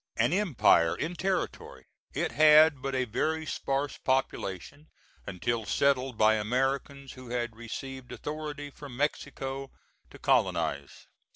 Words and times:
An 0.17 0.33
empire 0.33 0.95
in 0.95 1.13
territory, 1.15 1.85
it 2.15 2.31
had 2.31 2.81
but 2.81 2.95
a 2.95 3.05
very 3.05 3.45
sparse 3.45 3.99
population, 3.99 4.87
until 5.27 5.63
settled 5.63 6.17
by 6.17 6.33
Americans 6.37 7.11
who 7.11 7.29
had 7.29 7.55
received 7.55 8.11
authority 8.11 8.71
from 8.71 8.97
Mexico 8.97 9.69
to 10.09 10.17
colonize. 10.17 11.05